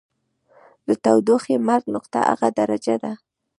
د 0.87 0.89
تودوخې 1.03 1.55
مرګ 1.67 1.85
نقطه 1.95 2.19
هغه 2.29 2.47
درجه 2.59 2.95
ده. 3.03 3.11